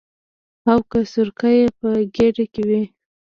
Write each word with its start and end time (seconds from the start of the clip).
او 0.69 0.79
که 0.91 0.99
سرکه 1.11 1.49
یې 1.57 1.67
په 1.79 1.89
ګېډه 2.15 2.45
کې 2.53 2.63
وي. 2.69 2.83